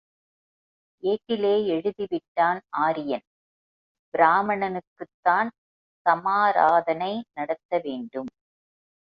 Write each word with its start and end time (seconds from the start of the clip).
ஏட்டிலே 1.03 1.51
எழுதிவிட்டான் 1.67 2.59
ஆரியன், 2.79 3.23
பிராமணனுக்குத் 4.13 5.19
தான் 5.21 5.51
சமாராதனை 6.05 7.13
நடத்த 7.33 7.79
வேண்டும். 7.83 8.31